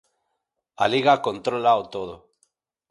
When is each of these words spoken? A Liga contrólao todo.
A 0.83 0.85
Liga 0.93 1.13
contrólao 1.27 1.81
todo. 1.93 2.15